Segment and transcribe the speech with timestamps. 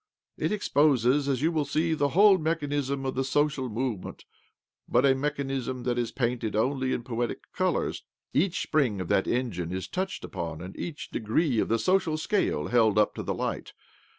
[0.45, 4.25] "It exposes, as you will see, the whole mechanism of the social movement—
[4.89, 8.01] but a mechanism that is painted only in poetic colours.
[8.33, 12.65] Each spring of that engine is touched upon, arid each degree of the social scale
[12.69, 13.73] held up to the light.